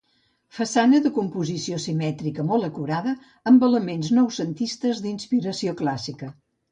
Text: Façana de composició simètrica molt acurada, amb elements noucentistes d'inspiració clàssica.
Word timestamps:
Façana 0.59 0.99
de 1.05 1.09
composició 1.17 1.75
simètrica 1.83 2.45
molt 2.51 2.67
acurada, 2.67 3.13
amb 3.51 3.65
elements 3.67 4.09
noucentistes 4.21 5.03
d'inspiració 5.05 5.75
clàssica. 5.83 6.31